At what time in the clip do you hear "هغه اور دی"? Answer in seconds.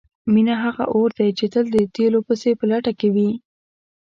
0.63-1.29